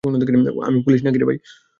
আমি 0.67 0.79
পুলিশ 0.85 0.99
নাকি? 1.03 1.17